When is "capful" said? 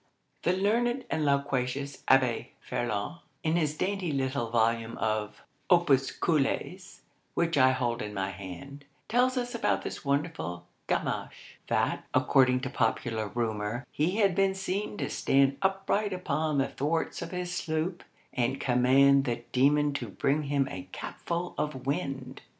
20.91-21.53